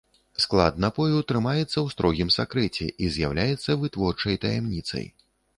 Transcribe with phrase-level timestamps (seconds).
[0.43, 5.05] Склад напою трымаецца ў строгім сакрэце і з'яўляецца вытворчай таямніцай.